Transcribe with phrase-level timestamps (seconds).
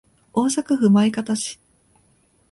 [0.33, 1.59] 大阪府枚方市